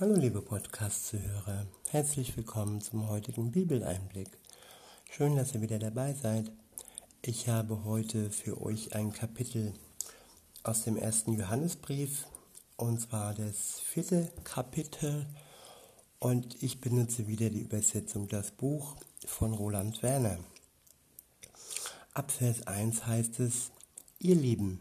[0.00, 4.30] Hallo liebe Podcast-Zuhörer, herzlich willkommen zum heutigen Bibeleinblick.
[5.10, 6.50] Schön, dass ihr wieder dabei seid.
[7.20, 9.74] Ich habe heute für euch ein Kapitel
[10.62, 12.26] aus dem ersten Johannesbrief,
[12.78, 15.26] und zwar das vierte Kapitel.
[16.18, 18.96] Und ich benutze wieder die Übersetzung Das Buch
[19.26, 20.38] von Roland Werner.
[22.14, 23.70] Ab Vers 1 heißt es,
[24.18, 24.80] ihr Lieben,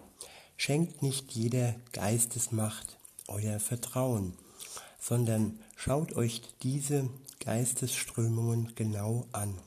[0.56, 2.98] schenkt nicht jeder Geistesmacht
[3.28, 4.38] euer Vertrauen
[5.02, 7.10] sondern schaut euch diese
[7.44, 9.58] Geistesströmungen genau an,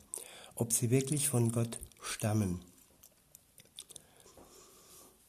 [0.55, 2.61] ob sie wirklich von Gott stammen.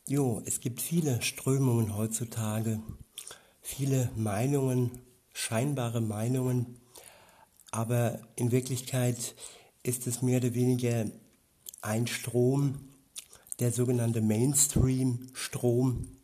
[0.07, 2.79] Jo, es gibt viele Strömungen heutzutage,
[3.61, 4.91] viele Meinungen,
[5.33, 6.79] scheinbare Meinungen,
[7.71, 9.33] aber in Wirklichkeit
[9.81, 11.07] ist es mehr oder weniger
[11.81, 12.89] ein Strom,
[13.59, 16.14] der sogenannte Mainstream-Strom,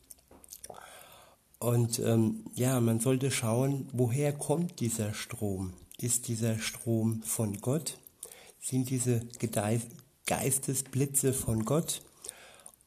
[1.61, 5.73] und ähm, ja, man sollte schauen, woher kommt dieser Strom?
[5.99, 7.99] Ist dieser Strom von Gott?
[8.59, 9.21] Sind diese
[10.25, 12.01] Geistesblitze von Gott?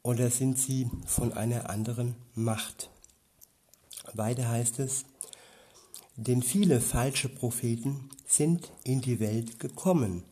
[0.02, 2.90] Oder sind sie von einer anderen Macht?
[4.12, 5.04] Weiter heißt es,
[6.16, 10.24] denn viele falsche Propheten sind in die Welt gekommen.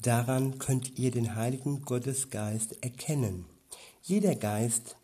[0.00, 3.44] Daran könnt ihr den heiligen Gottesgeist erkennen.
[4.02, 4.96] Jeder Geist,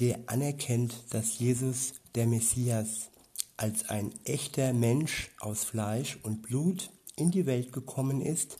[0.00, 3.10] der anerkennt, dass Jesus der Messias
[3.58, 8.58] als ein echter Mensch aus Fleisch und Blut in die Welt gekommen ist,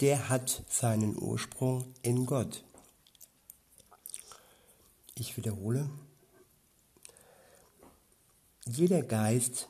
[0.00, 2.62] der hat seinen Ursprung in Gott.
[5.14, 5.88] Ich wiederhole.
[8.66, 9.68] Jeder Geist,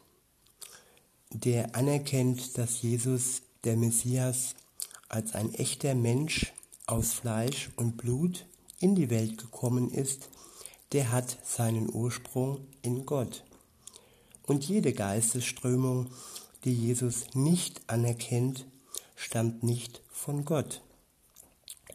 [1.31, 4.57] der anerkennt, dass Jesus der Messias
[5.09, 6.53] als ein echter Mensch
[6.87, 8.47] aus Fleisch und Blut
[8.81, 10.29] in die Welt gekommen ist,
[10.97, 13.45] der hat seinen Ursprung in Gott.
[14.47, 16.07] Und jede Geistesströmung,
[16.65, 18.65] die Jesus nicht anerkennt,
[19.15, 20.81] stammt nicht von Gott.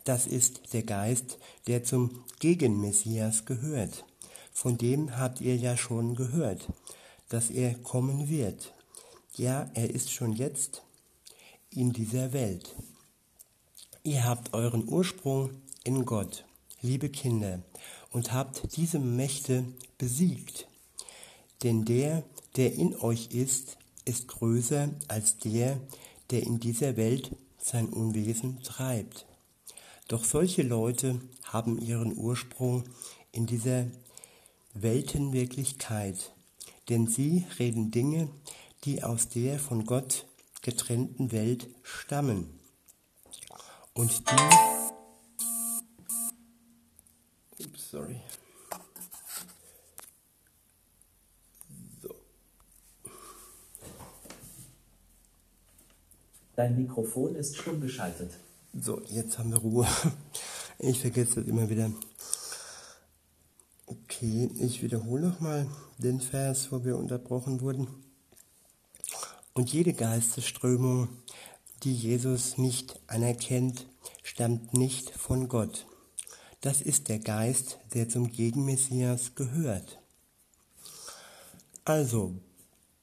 [0.04, 4.06] Das ist der Geist, der zum Gegenmessias gehört.
[4.54, 6.68] Von dem habt ihr ja schon gehört,
[7.30, 8.72] dass er kommen wird.
[9.36, 10.84] Ja, er ist schon jetzt
[11.72, 12.76] in dieser Welt.
[14.04, 15.50] Ihr habt euren Ursprung
[15.84, 16.46] in Gott,
[16.82, 17.64] liebe Kinder,
[18.12, 19.66] und habt diese Mächte
[19.98, 20.68] besiegt.
[21.64, 22.24] Denn der,
[22.56, 25.80] der in euch ist, ist größer als der,
[26.30, 29.26] der in dieser Welt sein Unwesen treibt.
[30.08, 32.84] Doch solche Leute haben ihren Ursprung
[33.32, 33.88] in dieser
[34.74, 36.32] Weltenwirklichkeit,
[36.90, 38.30] denn sie reden Dinge,
[38.84, 40.26] die aus der von Gott
[40.62, 42.60] getrennten Welt stammen.
[43.94, 44.81] Und die
[47.92, 48.22] sorry.
[52.02, 52.16] So.
[56.56, 58.32] Dein Mikrofon ist stumm geschaltet.
[58.74, 59.88] So, jetzt haben wir Ruhe.
[60.84, 61.92] Ich vergesse das immer wieder.
[63.86, 65.68] Okay, ich wiederhole nochmal
[66.00, 67.88] den Vers, wo wir unterbrochen wurden.
[69.54, 71.10] Und jede Geistesströmung,
[71.84, 73.86] die Jesus nicht anerkennt,
[74.24, 75.86] stammt nicht von Gott.
[76.62, 80.00] Das ist der Geist, der zum Gegenmessias gehört.
[81.86, 82.36] Also,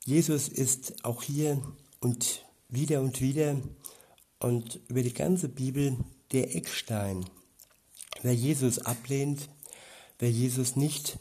[0.04, 1.60] Jesus ist auch hier
[1.98, 3.60] und wieder und wieder
[4.38, 5.96] und über die ganze Bibel
[6.30, 7.28] der Eckstein.
[8.22, 9.48] Wer Jesus ablehnt,
[10.20, 11.18] wer Jesus nicht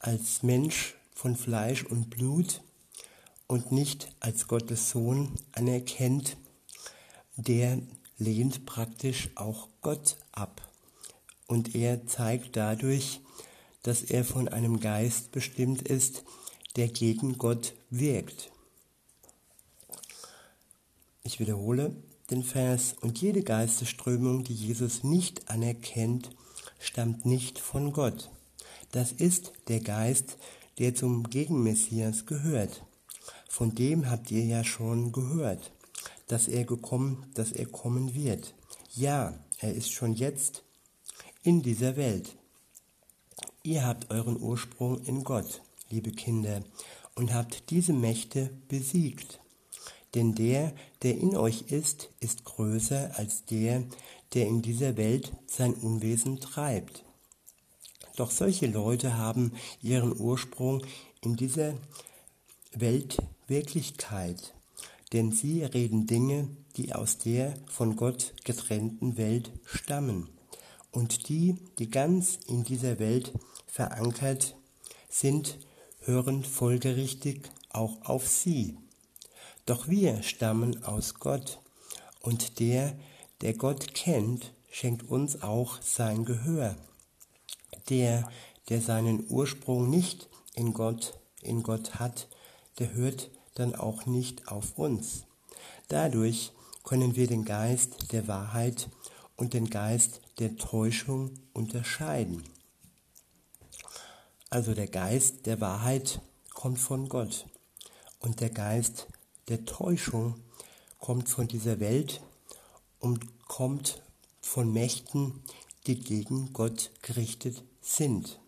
[0.00, 2.60] als Mensch von Fleisch und Blut
[3.46, 6.36] und nicht als Gottes Sohn anerkennt,
[7.36, 7.80] der
[8.16, 10.67] lehnt praktisch auch Gott ab
[11.48, 13.20] und er zeigt dadurch,
[13.82, 16.22] dass er von einem Geist bestimmt ist,
[16.76, 18.52] der gegen Gott wirkt.
[21.24, 21.96] Ich wiederhole
[22.30, 26.30] den Vers, und jede Geistesströmung, die Jesus nicht anerkennt,
[26.78, 28.30] stammt nicht von Gott.
[28.92, 30.36] Das ist der Geist,
[30.78, 32.84] der zum Gegenmessias gehört.
[33.48, 35.72] Von dem habt ihr ja schon gehört,
[36.26, 38.54] dass er gekommen, dass er kommen wird.
[38.94, 40.62] Ja, er ist schon jetzt
[41.42, 42.36] in dieser Welt.
[43.62, 46.62] Ihr habt euren Ursprung in Gott, liebe Kinder,
[47.14, 49.40] und habt diese Mächte besiegt.
[50.14, 53.84] Denn der, der in euch ist, ist größer als der,
[54.34, 57.04] der in dieser Welt sein Unwesen treibt.
[58.16, 59.52] Doch solche Leute haben
[59.82, 60.82] ihren Ursprung
[61.20, 61.74] in dieser
[62.72, 64.54] Weltwirklichkeit,
[65.12, 70.28] denn sie reden Dinge, die aus der von Gott getrennten Welt stammen
[70.98, 73.32] und die, die ganz in dieser Welt
[73.68, 74.56] verankert
[75.08, 75.60] sind,
[76.00, 78.76] hören folgerichtig auch auf sie.
[79.64, 81.60] Doch wir stammen aus Gott,
[82.20, 82.98] und der,
[83.42, 86.74] der Gott kennt, schenkt uns auch sein Gehör.
[87.90, 88.28] Der,
[88.68, 92.26] der seinen Ursprung nicht in Gott, in Gott hat,
[92.80, 95.26] der hört dann auch nicht auf uns.
[95.86, 96.50] Dadurch
[96.82, 98.88] können wir den Geist der Wahrheit
[99.38, 102.42] und den Geist der Täuschung unterscheiden.
[104.50, 106.20] Also der Geist der Wahrheit
[106.52, 107.46] kommt von Gott
[108.18, 109.06] und der Geist
[109.48, 110.34] der Täuschung
[110.98, 112.20] kommt von dieser Welt
[112.98, 114.02] und kommt
[114.40, 115.42] von Mächten,
[115.86, 118.40] die gegen Gott gerichtet sind.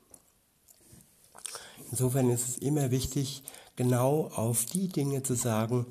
[1.91, 3.43] Insofern ist es immer wichtig,
[3.77, 5.87] genau auf die Dinge zu sagen,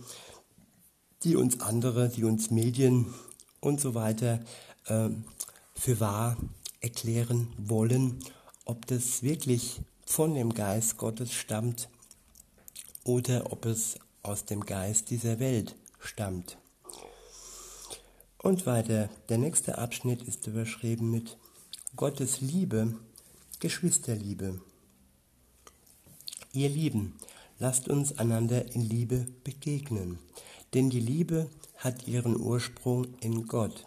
[1.24, 3.14] die uns andere, die uns Medien
[3.62, 4.40] und so weiter
[4.90, 5.10] äh,
[5.76, 6.38] für wahr
[6.82, 8.20] erklären wollen,
[8.66, 11.90] ob das wirklich von dem Geist Gottes stammt
[13.04, 16.58] oder ob es aus dem Geist dieser Welt stammt.
[18.42, 21.38] Und weiter, der nächste Abschnitt ist überschrieben mit
[21.96, 22.96] Gottes Liebe,
[23.60, 24.62] Geschwisterliebe.
[26.54, 27.16] Ihr Lieben,
[27.60, 30.20] lasst uns einander in Liebe begegnen,
[30.74, 33.86] denn die Liebe hat ihren Ursprung in Gott.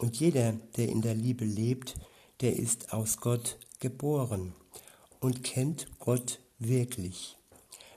[0.00, 1.94] Und jeder, der in der Liebe lebt,
[2.40, 4.54] der ist aus Gott geboren
[5.20, 7.36] und kennt Gott wirklich.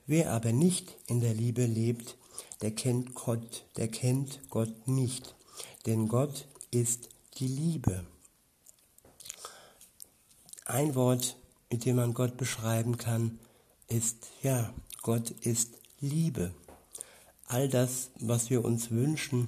[0.06, 2.18] Wer aber nicht in der Liebe lebt,
[2.62, 5.34] der kennt Gott, der kennt Gott nicht,
[5.86, 7.08] denn Gott ist
[7.38, 8.06] die Liebe.
[10.66, 11.38] Ein Wort,
[11.72, 13.40] mit dem man Gott beschreiben kann,
[13.88, 14.74] ist, ja,
[15.04, 16.54] Gott ist Liebe.
[17.48, 19.48] All das, was wir uns wünschen,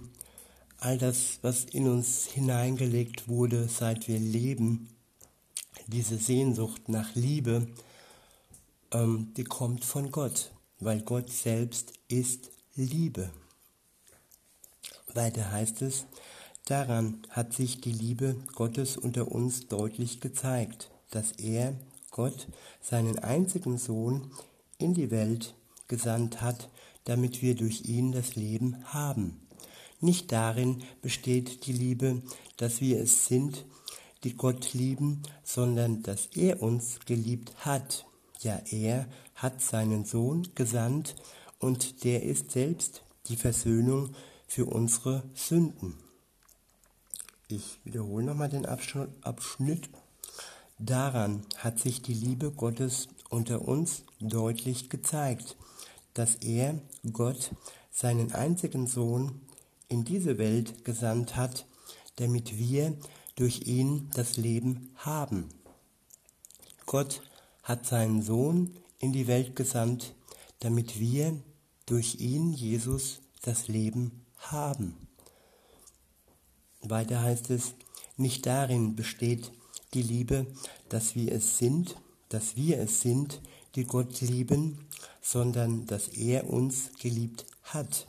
[0.85, 4.87] all das, was in uns hineingelegt wurde, seit wir leben,
[5.87, 7.67] diese Sehnsucht nach Liebe,
[8.91, 13.31] ähm, die kommt von Gott, weil Gott selbst ist Liebe.
[15.15, 16.05] Weiter heißt es,
[16.65, 21.73] daran hat sich die Liebe Gottes unter uns deutlich gezeigt, dass er,
[22.11, 22.47] Gott,
[22.79, 24.29] seinen einzigen Sohn
[24.77, 25.55] in die Welt
[25.87, 26.69] gesandt hat,
[27.05, 29.44] damit wir durch ihn das Leben haben.
[30.01, 32.21] Nicht darin besteht die Liebe,
[32.57, 33.65] dass wir es sind,
[34.23, 38.05] die Gott lieben, sondern dass er uns geliebt hat.
[38.41, 41.15] Ja, er hat seinen Sohn gesandt
[41.59, 44.15] und der ist selbst die Versöhnung
[44.47, 45.95] für unsere Sünden.
[47.47, 49.89] Ich wiederhole nochmal den Abschnitt.
[50.79, 55.55] Daran hat sich die Liebe Gottes unter uns deutlich gezeigt,
[56.13, 56.79] dass er,
[57.13, 57.51] Gott,
[57.91, 59.41] seinen einzigen Sohn
[59.87, 61.65] in diese Welt gesandt hat,
[62.17, 62.97] damit wir
[63.35, 65.49] durch ihn das Leben haben.
[66.85, 67.21] Gott
[67.63, 70.15] hat seinen Sohn in die Welt gesandt,
[70.59, 71.37] damit wir
[71.85, 74.95] durch ihn, Jesus, das Leben haben.
[76.81, 77.73] Weiter heißt es,
[78.17, 79.51] nicht darin besteht
[79.93, 80.47] die Liebe,
[80.89, 81.95] dass wir es sind,
[82.29, 83.41] dass wir es sind,
[83.75, 84.87] die Gott lieben,
[85.21, 88.07] sondern dass er uns geliebt hat.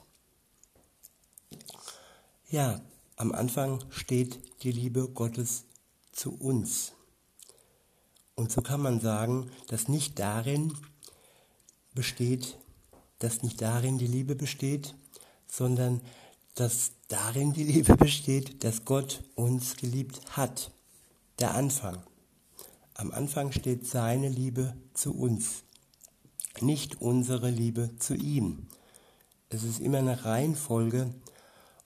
[2.49, 2.79] Ja,
[3.17, 5.65] am Anfang steht die Liebe Gottes
[6.13, 6.93] zu uns.
[8.35, 10.73] Und so kann man sagen, dass nicht darin
[11.93, 12.57] besteht,
[13.19, 14.95] dass nicht darin die Liebe besteht,
[15.45, 15.99] sondern
[16.55, 20.71] dass darin die Liebe besteht, dass Gott uns geliebt hat.
[21.39, 22.01] Der Anfang.
[22.93, 25.63] Am Anfang steht seine Liebe zu uns,
[26.61, 28.69] nicht unsere Liebe zu ihm.
[29.49, 31.13] Es ist immer eine Reihenfolge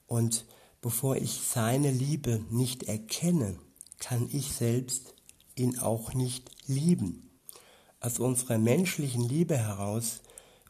[0.06, 0.44] und
[0.82, 3.58] bevor ich seine Liebe nicht erkenne,
[3.98, 5.14] kann ich selbst
[5.54, 7.30] ihn auch nicht lieben.
[8.00, 10.20] Aus unserer menschlichen Liebe heraus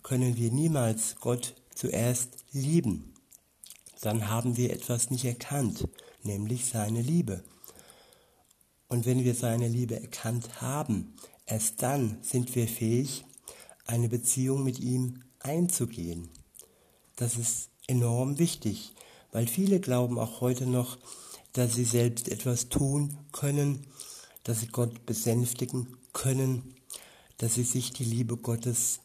[0.02, 3.14] können wir niemals Gott zuerst lieben.
[4.02, 5.88] Dann haben wir etwas nicht erkannt,
[6.22, 7.42] nämlich seine Liebe.
[8.88, 11.14] Und wenn wir seine Liebe erkannt haben,
[11.46, 13.24] erst dann sind wir fähig,
[13.86, 16.28] eine Beziehung mit ihm einzugehen.
[17.16, 18.92] Das ist enorm wichtig,
[19.32, 20.98] weil viele glauben auch heute noch,
[21.52, 23.86] dass sie selbst etwas tun können,
[24.44, 26.74] dass sie Gott besänftigen können,
[27.38, 29.00] dass sie sich die Liebe Gottes,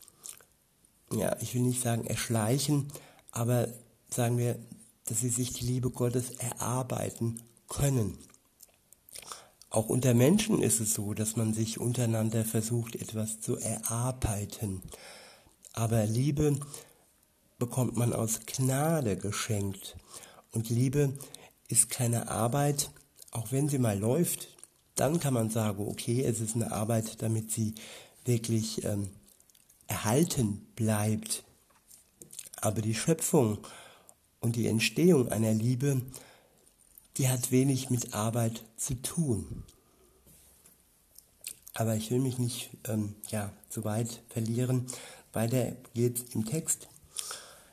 [1.11, 2.91] ja, ich will nicht sagen erschleichen,
[3.31, 3.69] aber
[4.09, 4.59] sagen wir,
[5.05, 8.17] dass sie sich die Liebe Gottes erarbeiten können.
[9.69, 14.81] Auch unter Menschen ist es so, dass man sich untereinander versucht, etwas zu erarbeiten.
[15.73, 16.59] Aber Liebe
[17.57, 19.97] bekommt man aus Gnade geschenkt.
[20.51, 21.13] Und Liebe
[21.67, 22.91] ist keine Arbeit,
[23.31, 24.47] auch wenn sie mal läuft,
[24.95, 27.75] dann kann man sagen, okay, es ist eine Arbeit, damit sie
[28.25, 29.09] wirklich ähm,
[29.87, 31.43] erhalten bleibt.
[32.61, 33.59] Aber die Schöpfung
[34.39, 36.01] und die Entstehung einer Liebe,
[37.17, 39.63] die hat wenig mit Arbeit zu tun.
[41.73, 44.87] Aber ich will mich nicht ähm, ja, so weit verlieren.
[45.33, 46.87] Weiter geht's im Text.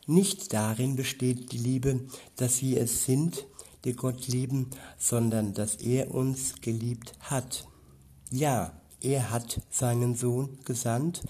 [0.07, 2.01] Nicht darin besteht die Liebe,
[2.37, 3.47] dass wir es sind,
[3.85, 7.67] die Gott lieben, sondern dass er uns geliebt hat.
[8.31, 11.23] Ja, er hat seinen Sohn gesandt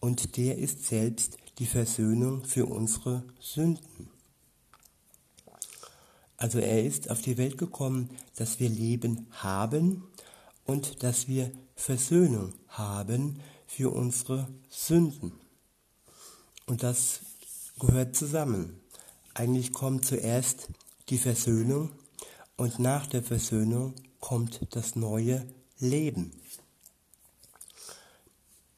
[0.00, 4.10] und der ist selbst die Versöhnung für unsere Sünden.
[6.36, 10.04] Also er ist auf die Welt gekommen, dass wir Leben haben
[10.64, 15.32] und dass wir Versöhnung haben für unsere Sünden.
[16.66, 17.20] Und das
[17.78, 18.80] gehört zusammen.
[19.34, 20.68] Eigentlich kommt zuerst
[21.08, 21.90] die Versöhnung
[22.56, 25.46] und nach der Versöhnung kommt das neue
[25.78, 26.32] Leben.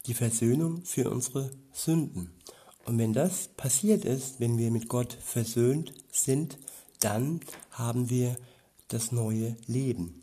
[0.05, 2.31] Die Versöhnung für unsere Sünden.
[2.85, 6.57] Und wenn das passiert ist, wenn wir mit Gott versöhnt sind,
[6.99, 7.41] dann
[7.71, 8.35] haben wir
[8.87, 10.21] das neue Leben.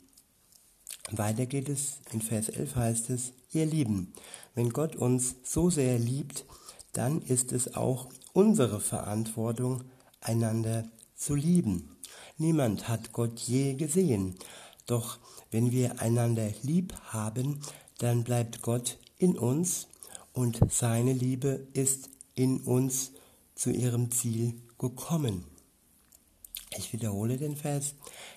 [1.10, 4.12] Weiter geht es, in Vers 11 heißt es, ihr Lieben,
[4.54, 6.44] wenn Gott uns so sehr liebt,
[6.92, 8.08] dann ist es auch
[8.38, 9.82] unsere Verantwortung,
[10.20, 10.84] einander
[11.16, 11.96] zu lieben.
[12.36, 14.36] Niemand hat Gott je gesehen,
[14.86, 15.18] doch
[15.50, 17.58] wenn wir einander lieb haben,
[17.98, 19.88] dann bleibt Gott in uns
[20.32, 23.10] und seine Liebe ist in uns
[23.56, 25.44] zu ihrem Ziel gekommen.
[26.76, 27.94] Ich wiederhole den Vers.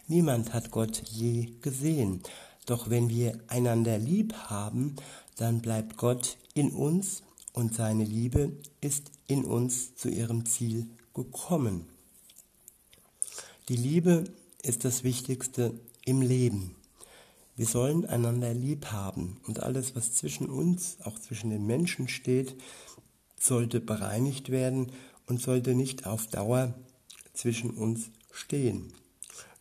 [0.07, 2.23] Niemand hat Gott je gesehen.
[2.65, 4.95] Doch wenn wir einander lieb haben,
[5.35, 7.21] dann bleibt Gott in uns
[7.53, 11.85] und seine Liebe ist in uns zu ihrem Ziel gekommen.
[13.69, 14.25] Die Liebe
[14.61, 16.75] ist das Wichtigste im Leben.
[17.55, 22.55] Wir sollen einander lieb haben und alles, was zwischen uns, auch zwischen den Menschen steht,
[23.39, 24.91] sollte bereinigt werden
[25.27, 26.73] und sollte nicht auf Dauer
[27.33, 28.91] zwischen uns stehen.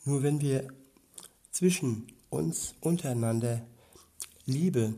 [0.04, 0.66] Nur wenn wir
[1.52, 3.64] zwischen uns untereinander
[4.46, 4.94] Liebe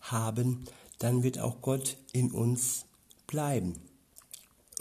[0.00, 0.64] haben,
[1.00, 2.84] dann wird auch Gott in uns
[3.26, 3.91] bleiben.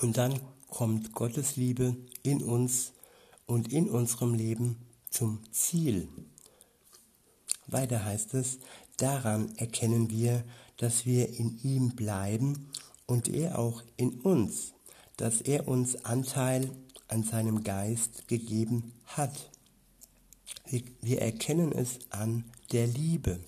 [0.02, 2.94] Und dann kommt Gottes Liebe in uns
[3.46, 4.78] und in unserem Leben
[5.10, 6.08] zum Ziel.
[7.68, 8.58] Weiter heißt es,
[8.98, 10.44] daran erkennen wir,
[10.78, 12.68] dass wir in ihm bleiben
[13.06, 14.74] und er auch in uns,
[15.18, 16.72] dass er uns Anteil
[17.08, 19.52] an seinem Geist gegeben hat.
[21.02, 23.40] Wir, erkennen es an der Liebe.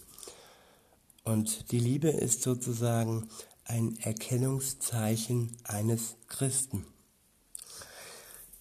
[1.24, 3.30] Und die Liebe ist sozusagen
[3.66, 6.86] ein Erkennungszeichen eines Christen.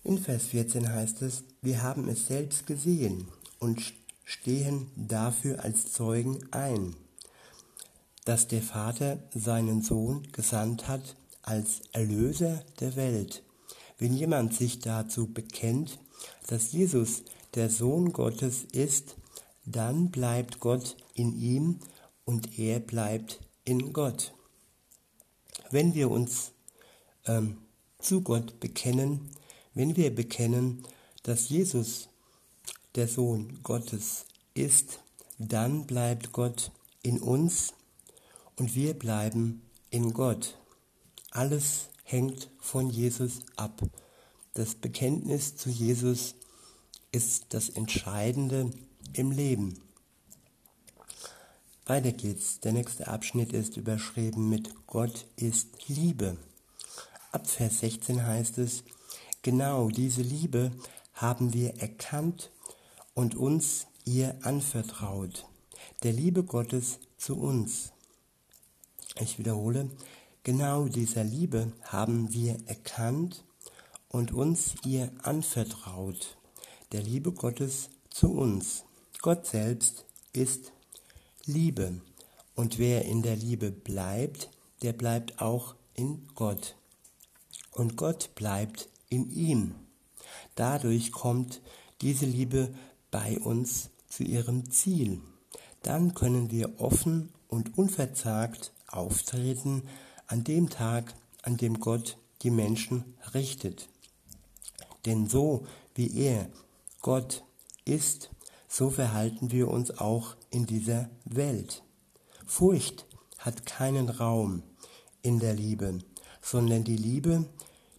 [0.04, 3.28] In Vers 14 heißt es, wir haben es selbst gesehen
[3.58, 3.94] und
[4.24, 6.96] stehen dafür als Zeugen ein,
[8.24, 13.42] dass der Vater seinen Sohn gesandt hat als Erlöser der Welt.
[13.98, 15.98] Wenn jemand sich dazu bekennt,
[16.46, 17.22] dass Jesus
[17.54, 19.16] der Sohn Gottes ist,
[19.64, 21.78] dann bleibt Gott in ihm
[22.24, 24.32] und er bleibt in Gott.
[25.72, 26.52] Wenn wir uns
[27.26, 27.56] ähm,
[27.98, 29.30] zu Gott bekennen,
[29.72, 30.84] wenn wir bekennen,
[31.22, 32.10] dass Jesus
[32.94, 35.00] der Sohn Gottes ist,
[35.38, 37.72] dann bleibt Gott in uns
[38.56, 40.58] und wir bleiben in Gott.
[41.30, 43.82] Alles hängt von Jesus ab.
[44.52, 46.34] Das Bekenntnis zu Jesus
[47.12, 48.70] ist das Entscheidende
[49.14, 49.80] im Leben.
[51.92, 52.58] Weiter geht's.
[52.60, 56.38] Der nächste Abschnitt ist überschrieben mit Gott ist Liebe.
[57.32, 58.82] Ab Vers 16 heißt es,
[59.42, 60.70] genau diese Liebe
[61.12, 62.50] haben wir erkannt
[63.12, 65.44] und uns ihr anvertraut.
[66.02, 67.92] Der Liebe Gottes zu uns.
[69.20, 69.90] Ich wiederhole,
[70.44, 73.44] genau dieser Liebe haben wir erkannt
[74.08, 76.38] und uns ihr anvertraut.
[76.92, 78.84] Der Liebe Gottes zu uns.
[79.20, 80.72] Gott selbst ist
[81.44, 82.00] Liebe.
[82.54, 84.50] Und wer in der Liebe bleibt,
[84.82, 86.76] der bleibt auch in Gott.
[87.72, 89.74] Und Gott bleibt in ihm.
[90.54, 91.60] Dadurch kommt
[92.00, 92.74] diese Liebe
[93.10, 95.20] bei uns zu ihrem Ziel.
[95.82, 99.82] Dann können wir offen und unverzagt auftreten
[100.26, 103.88] an dem Tag, an dem Gott die Menschen richtet.
[105.06, 106.48] Denn so wie er,
[107.00, 107.44] Gott,
[107.84, 108.30] ist,
[108.72, 111.82] so verhalten wir uns auch in dieser Welt.
[112.46, 114.62] Furcht hat keinen Raum
[115.20, 115.98] in der Liebe,
[116.40, 117.44] sondern die Liebe,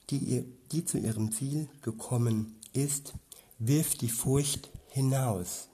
[0.10, 3.14] die, ihr, die zu ihrem Ziel gekommen ist,
[3.60, 5.70] wirft die Furcht hinaus.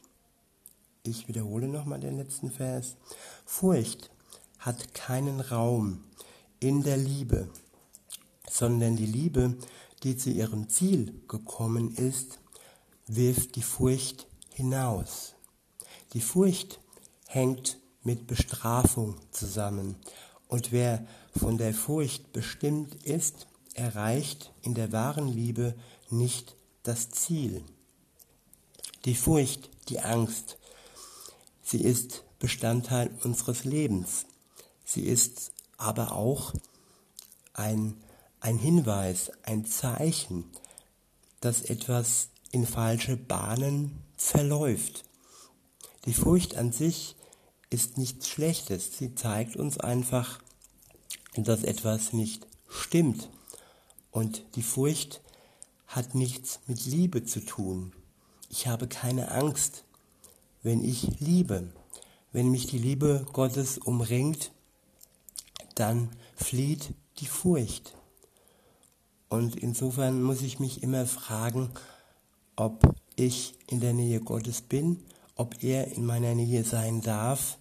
[1.03, 2.97] Ich wiederhole nochmal den letzten Vers.
[3.45, 4.11] Furcht
[4.57, 6.03] hat keinen Raum
[6.59, 7.47] in der Liebe,
[8.49, 9.55] sondern die Liebe,
[10.03, 12.39] die zu ihrem Ziel gekommen ist,
[13.07, 14.28] wirft die Furcht
[14.59, 15.35] hinaus.
[16.11, 16.81] Die Furcht
[17.27, 19.95] hängt mit Bestrafung zusammen
[20.49, 25.75] und wer von der Furcht bestimmt ist, erreicht in der wahren Liebe
[26.09, 27.63] nicht das Ziel.
[29.05, 30.57] Die Furcht, die Angst,
[31.63, 34.25] sie ist Bestandteil unseres Lebens.
[34.83, 36.53] Sie ist aber auch
[37.53, 37.95] ein,
[38.41, 40.43] ein Hinweis, ein Zeichen,
[41.39, 45.03] dass etwas in falsche Bahnen verläuft.
[46.05, 47.15] Die Furcht an sich
[47.69, 48.97] ist nichts Schlechtes.
[48.97, 50.39] Sie zeigt uns einfach,
[51.35, 53.29] dass etwas nicht stimmt.
[54.11, 55.21] Und die Furcht
[55.87, 57.93] hat nichts mit Liebe zu tun.
[58.49, 59.83] Ich habe keine Angst,
[60.63, 61.71] wenn ich liebe.
[62.31, 64.51] Wenn mich die Liebe Gottes umringt,
[65.75, 67.95] dann flieht die Furcht.
[69.29, 71.71] Und insofern muss ich mich immer fragen,
[72.59, 75.01] ob ich in der Nähe Gottes bin,
[75.35, 77.57] ob er in meiner Nähe sein darf,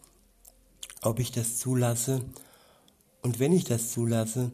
[1.03, 2.25] ob ich das zulasse.
[3.23, 4.51] Und wenn ich das zulasse,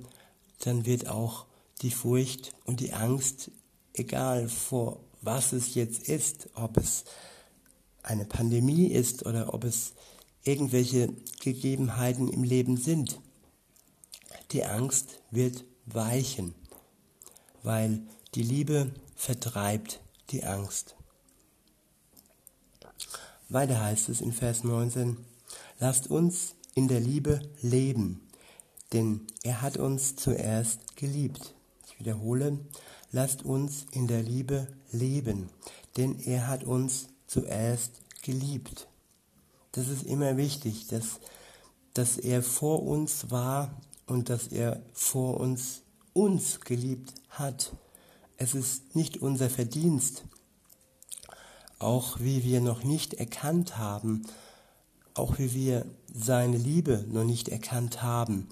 [0.61, 1.47] dann wird auch
[1.81, 3.51] die Furcht und die Angst,
[3.95, 7.05] egal vor was es jetzt ist, ob es
[8.03, 9.95] eine Pandemie ist oder ob es
[10.43, 11.09] irgendwelche
[11.41, 13.19] Gegebenheiten im Leben sind.
[14.53, 16.55] Die Angst wird weichen,
[17.63, 18.03] weil
[18.35, 20.04] die Liebe vertreibt
[20.35, 20.97] die Angst.
[23.49, 25.17] Weiter heißt es in Vers 19,
[25.79, 28.21] lasst uns in der Liebe leben,
[28.93, 31.55] denn er hat uns zuerst geliebt.
[31.87, 32.59] Ich wiederhole,
[33.13, 35.51] lasst uns in der Liebe leben,
[35.97, 38.89] denn er hat uns zuerst geliebt.
[39.71, 41.21] Das ist immer wichtig, dass,
[41.93, 47.73] dass er vor uns war und dass er vor uns uns geliebt hat.
[48.37, 50.25] Es ist nicht unser Verdienst,
[51.79, 54.23] auch wie wir noch nicht erkannt haben,
[55.15, 58.49] auch wie wir seine Liebe noch nicht erkannt haben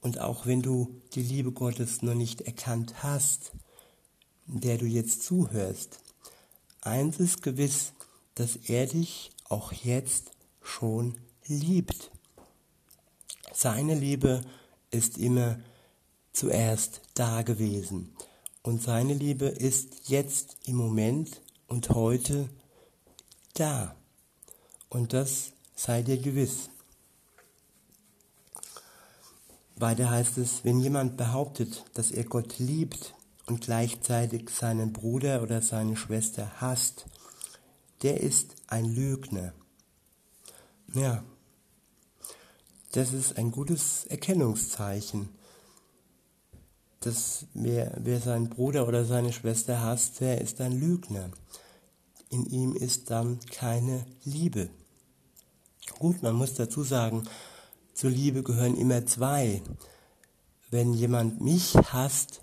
[0.00, 3.52] und auch wenn du die Liebe Gottes noch nicht erkannt hast,
[4.46, 6.00] der du jetzt zuhörst,
[6.80, 7.92] eins ist gewiss,
[8.34, 10.30] dass er dich auch jetzt
[10.62, 12.10] schon liebt.
[13.52, 14.40] Seine Liebe
[14.90, 15.58] ist immer
[16.32, 18.14] zuerst da gewesen
[18.62, 22.48] und seine Liebe ist jetzt im Moment und heute
[23.54, 23.94] da.
[24.88, 26.68] Und das sei dir gewiss.
[29.76, 33.14] Weiter heißt es, wenn jemand behauptet, dass er Gott liebt
[33.46, 37.06] und gleichzeitig seinen Bruder oder seine Schwester hasst,
[38.02, 39.54] der ist ein Lügner.
[40.92, 41.22] Ja,
[42.92, 45.28] das ist ein gutes Erkennungszeichen,
[47.00, 51.30] dass wer, wer seinen Bruder oder seine Schwester hasst, der ist ein Lügner.
[52.28, 54.68] In ihm ist dann keine Liebe.
[55.98, 57.26] Gut, man muss dazu sagen,
[57.94, 59.62] zur Liebe gehören immer zwei.
[60.70, 62.42] Wenn jemand mich hasst,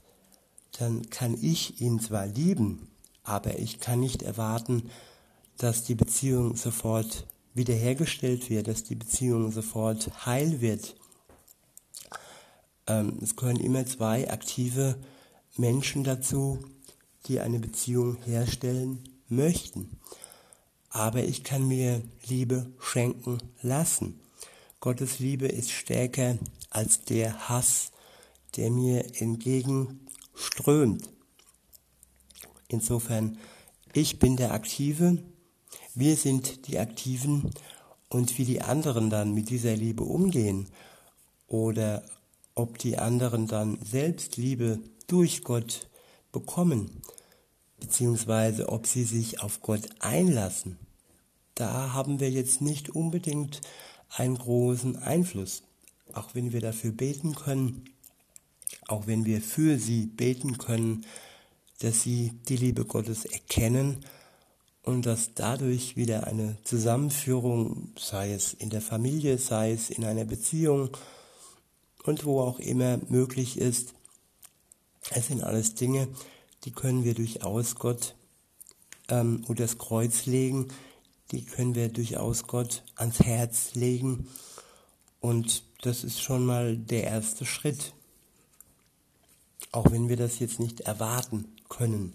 [0.80, 2.90] dann kann ich ihn zwar lieben,
[3.24, 4.90] aber ich kann nicht erwarten,
[5.58, 10.96] dass die Beziehung sofort wiederhergestellt wird, dass die Beziehung sofort heil wird.
[12.88, 14.98] Ähm, es gehören immer zwei aktive
[15.58, 16.60] Menschen dazu,
[17.26, 19.98] die eine Beziehung herstellen möchten.
[20.90, 24.20] Aber ich kann mir Liebe schenken lassen.
[24.80, 26.38] Gottes Liebe ist stärker
[26.70, 27.92] als der Hass,
[28.56, 31.10] der mir entgegenströmt.
[32.68, 33.38] Insofern,
[33.94, 35.18] ich bin der Aktive,
[35.96, 37.52] wir sind die Aktiven
[38.10, 40.68] und wie die anderen dann mit dieser Liebe umgehen
[41.48, 42.04] oder
[42.58, 45.88] ob die anderen dann selbst Liebe durch Gott
[46.32, 47.02] bekommen,
[47.80, 50.78] beziehungsweise ob sie sich auf Gott einlassen,
[51.54, 53.62] da haben wir jetzt nicht unbedingt
[54.10, 55.64] einen großen Einfluss.
[56.14, 57.86] Auch wenn wir dafür beten können,
[58.88, 61.06] auch wenn wir für sie beten können,
[61.80, 64.06] dass sie die Liebe Gottes erkennen
[64.82, 70.26] und dass dadurch wieder eine Zusammenführung, sei es in der Familie, sei es in einer
[70.26, 70.96] Beziehung
[72.08, 73.94] und wo auch immer möglich ist,
[75.12, 76.08] es sind alles Dinge,
[76.64, 78.16] die können wir durchaus Gott
[79.10, 80.68] ähm, unter das Kreuz legen,
[81.32, 84.28] die können wir durchaus Gott ans Herz legen
[85.20, 87.94] und das ist schon mal der erste Schritt,
[89.72, 92.14] auch wenn wir das jetzt nicht erwarten können.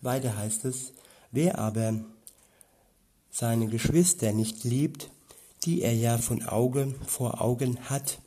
[0.00, 0.92] Weiter heißt es,
[1.30, 2.00] wer aber
[3.30, 5.10] seine Geschwister nicht liebt,
[5.64, 8.18] die er ja von Auge vor Augen hat,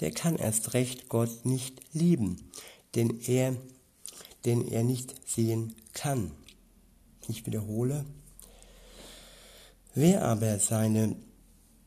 [0.00, 2.50] der kann erst recht Gott nicht lieben,
[2.94, 3.56] den er,
[4.44, 6.32] den er nicht sehen kann.
[7.28, 8.04] Ich wiederhole,
[9.94, 11.16] wer aber seine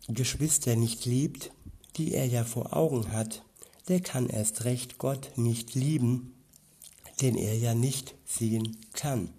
[0.07, 1.51] Geschwister nicht liebt,
[1.97, 3.43] die er ja vor Augen hat,
[3.87, 6.33] der kann erst recht Gott nicht lieben,
[7.21, 9.29] den er ja nicht sehen kann.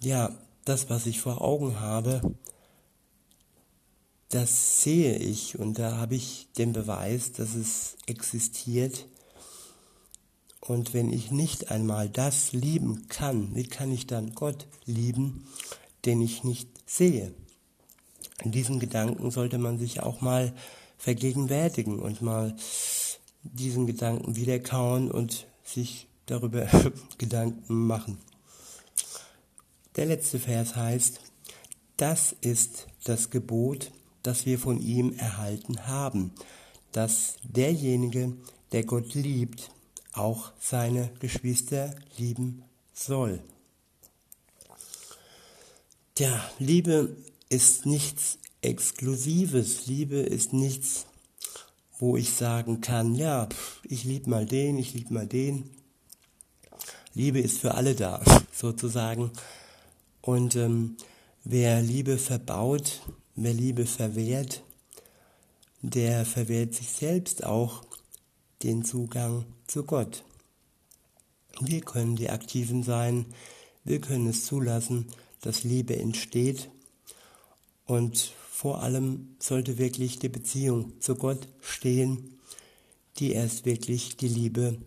[0.00, 2.34] Ja, das, was ich vor Augen habe,
[4.34, 9.06] das sehe ich und da habe ich den Beweis, dass es existiert.
[10.58, 15.46] Und wenn ich nicht einmal das lieben kann, wie kann ich dann Gott lieben,
[16.04, 17.32] den ich nicht sehe?
[18.42, 20.52] In diesen Gedanken sollte man sich auch mal
[20.98, 22.56] vergegenwärtigen und mal
[23.44, 26.66] diesen Gedanken wiederkauen und sich darüber
[27.18, 28.18] Gedanken machen.
[29.94, 31.20] Der letzte Vers heißt,
[31.96, 33.92] das ist das Gebot,
[34.24, 36.32] das wir von ihm erhalten haben,
[36.90, 38.32] dass derjenige,
[38.72, 39.70] der Gott liebt,
[40.12, 43.40] auch seine Geschwister lieben soll.
[46.14, 47.16] Tja, Liebe
[47.48, 49.86] ist nichts Exklusives.
[49.86, 51.06] Liebe ist nichts,
[51.98, 53.48] wo ich sagen kann, ja,
[53.82, 55.70] ich liebe mal den, ich liebe mal den.
[57.14, 59.32] Liebe ist für alle da, sozusagen.
[60.22, 60.96] Und ähm,
[61.44, 63.02] wer Liebe verbaut,
[63.36, 64.62] wer Liebe verwehrt,
[65.82, 67.84] der verwehrt sich selbst auch
[68.62, 70.24] den Zugang zu Gott.
[71.60, 73.26] Wir können die Aktiven sein,
[73.84, 75.08] wir können es zulassen,
[75.40, 76.70] dass Liebe entsteht
[77.86, 82.38] und vor allem sollte wirklich die Beziehung zu Gott stehen,
[83.18, 84.78] die erst wirklich die Liebe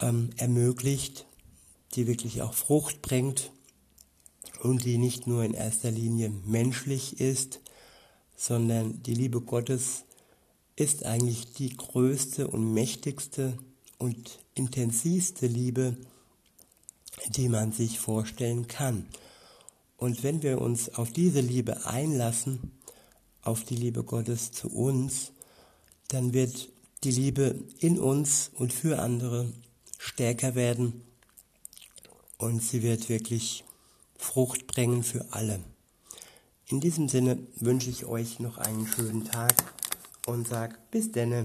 [0.00, 1.26] ähm, ermöglicht,
[1.94, 3.50] die wirklich auch Frucht bringt
[4.62, 7.60] und die nicht nur in erster Linie menschlich ist,
[8.36, 10.04] sondern die Liebe Gottes
[10.76, 13.56] ist eigentlich die größte und mächtigste
[13.98, 15.96] und intensivste Liebe,
[17.28, 19.06] die man sich vorstellen kann.
[19.96, 22.72] Und wenn wir uns auf diese Liebe einlassen,
[23.42, 25.32] auf die Liebe Gottes zu uns,
[26.08, 26.68] dann wird
[27.04, 29.52] die Liebe in uns und für andere
[29.98, 31.02] stärker werden
[32.38, 33.64] und sie wird wirklich
[34.18, 35.60] Frucht bringen für alle.
[36.68, 39.54] In diesem Sinne wünsche ich euch noch einen schönen Tag
[40.26, 41.44] und sag bis denne.